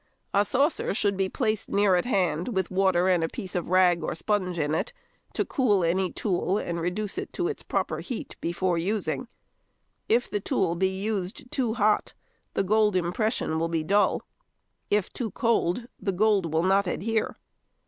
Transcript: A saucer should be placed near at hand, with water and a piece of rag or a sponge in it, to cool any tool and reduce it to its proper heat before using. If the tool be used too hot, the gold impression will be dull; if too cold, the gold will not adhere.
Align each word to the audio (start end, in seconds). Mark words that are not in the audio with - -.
A 0.33 0.43
saucer 0.43 0.95
should 0.95 1.15
be 1.15 1.29
placed 1.29 1.69
near 1.69 1.95
at 1.95 2.05
hand, 2.05 2.47
with 2.55 2.71
water 2.71 3.07
and 3.07 3.23
a 3.23 3.29
piece 3.29 3.53
of 3.53 3.69
rag 3.69 4.01
or 4.01 4.13
a 4.13 4.15
sponge 4.15 4.57
in 4.57 4.73
it, 4.73 4.93
to 5.33 5.45
cool 5.45 5.83
any 5.83 6.11
tool 6.11 6.57
and 6.57 6.81
reduce 6.81 7.19
it 7.19 7.31
to 7.33 7.47
its 7.47 7.61
proper 7.61 7.99
heat 7.99 8.35
before 8.41 8.79
using. 8.79 9.27
If 10.09 10.27
the 10.27 10.39
tool 10.39 10.73
be 10.73 10.89
used 10.89 11.51
too 11.51 11.75
hot, 11.75 12.15
the 12.55 12.63
gold 12.63 12.95
impression 12.95 13.59
will 13.59 13.69
be 13.69 13.83
dull; 13.83 14.23
if 14.89 15.13
too 15.13 15.29
cold, 15.29 15.85
the 15.99 16.11
gold 16.11 16.51
will 16.51 16.63
not 16.63 16.87
adhere. 16.87 17.37